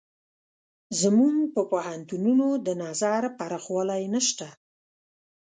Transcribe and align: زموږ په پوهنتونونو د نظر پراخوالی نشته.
زموږ 1.01 1.35
په 1.55 1.61
پوهنتونونو 1.71 2.47
د 2.65 2.67
نظر 2.83 3.21
پراخوالی 3.37 4.03
نشته. 4.13 4.47